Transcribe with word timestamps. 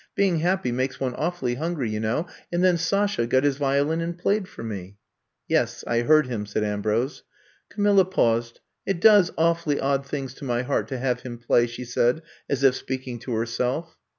Being 0.15 0.39
happy 0.39 0.71
makes 0.71 0.99
one 0.99 1.13
awfully 1.13 1.53
hungry, 1.53 1.91
you 1.91 1.99
know. 1.99 2.25
And 2.51 2.63
then 2.63 2.75
Sasha 2.79 3.27
got 3.27 3.43
his 3.43 3.57
violin 3.57 4.01
and 4.01 4.17
played 4.17 4.47
for 4.47 4.63
me.*' 4.63 4.97
''Yes, 5.47 5.83
I 5.85 5.99
heard 5.99 6.25
him,'' 6.25 6.47
said 6.47 6.63
Ambrose. 6.63 7.21
Camilla 7.69 8.05
paused. 8.05 8.61
"It 8.83 8.99
does 8.99 9.29
awfully 9.37 9.79
odd 9.79 10.03
things 10.07 10.33
to 10.39 10.43
my 10.43 10.63
heart 10.63 10.87
to 10.87 10.97
have 10.97 11.19
him 11.19 11.37
play," 11.37 11.67
she 11.67 11.85
said 11.85 12.23
as 12.49 12.63
if 12.63 12.73
speaking 12.75 13.19
to 13.19 13.33
herself. 13.35 13.95